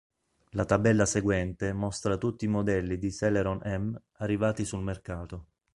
[0.53, 5.45] La tabella seguente mostra tutti i modelli di Celeron M arrivati sul mercato.